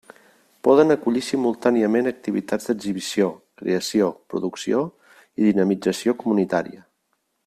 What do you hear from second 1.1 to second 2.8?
simultàniament activitats